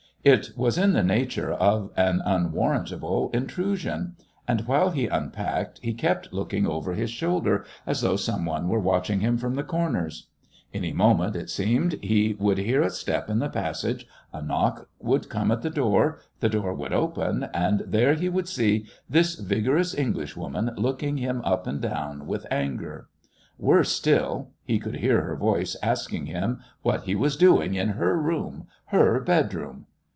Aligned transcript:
It 0.23 0.51
was 0.55 0.77
in 0.77 0.93
the 0.93 1.01
nature 1.01 1.51
of 1.51 1.89
an 1.97 2.21
unwarrantable 2.23 3.31
intrusion; 3.33 4.17
and 4.47 4.61
while 4.67 4.91
he 4.91 5.07
unpacked 5.07 5.79
he 5.81 5.95
kept 5.95 6.31
looking 6.31 6.67
over 6.67 6.93
his 6.93 7.09
shoulder 7.09 7.65
as 7.87 8.01
though 8.01 8.17
some 8.17 8.45
one 8.45 8.69
were 8.69 8.79
watching 8.79 9.21
him 9.21 9.39
from 9.39 9.55
the 9.55 9.63
corners. 9.63 10.27
Any 10.75 10.93
moment, 10.93 11.35
it 11.35 11.49
seemed, 11.49 11.93
he 12.03 12.35
would 12.37 12.59
hear 12.59 12.83
a 12.83 12.91
step 12.91 13.31
in 13.31 13.39
the 13.39 13.49
passage, 13.49 14.05
a 14.31 14.43
knock 14.43 14.87
would 14.99 15.27
come 15.27 15.49
at 15.49 15.63
the 15.63 15.71
door, 15.71 16.19
the 16.39 16.49
door 16.49 16.71
would 16.71 16.93
open, 16.93 17.49
and 17.51 17.79
there 17.87 18.13
he 18.13 18.29
would 18.29 18.47
see 18.47 18.85
this 19.09 19.33
vigorous 19.33 19.95
Englishwoman 19.95 20.69
looking 20.77 21.17
him 21.17 21.41
up 21.43 21.65
and 21.65 21.81
down 21.81 22.27
with 22.27 22.45
anger. 22.51 23.07
Worse 23.57 23.89
still 23.91 24.51
he 24.65 24.79
would 24.85 24.97
hear 24.97 25.23
her 25.23 25.35
voice 25.35 25.75
asking 25.81 26.27
him 26.27 26.59
what 26.83 27.05
he 27.05 27.15
was 27.15 27.35
doing 27.35 27.73
in 27.73 27.89
her 27.97 28.15
room 28.21 28.67
her 28.89 29.19
bedroom. 29.19 29.87